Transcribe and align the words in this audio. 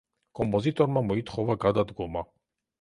კომპოზიტორმა 0.39 1.05
მოითხოვა 1.11 1.59
გადადგომა. 1.67 2.27